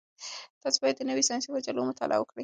تاسي 0.61 0.79
باید 0.81 0.95
د 0.97 1.01
نویو 1.09 1.27
ساینسي 1.29 1.49
مجلو 1.55 1.89
مطالعه 1.91 2.19
وکړئ. 2.21 2.39